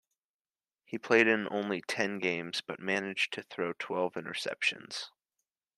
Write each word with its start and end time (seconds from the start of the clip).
He 0.83 0.97
played 0.97 1.27
in 1.27 1.47
only 1.51 1.83
ten 1.83 2.17
games 2.17 2.59
but 2.61 2.79
managed 2.79 3.33
to 3.33 3.43
throw 3.43 3.73
twelve 3.77 4.13
interceptions. 4.15 5.11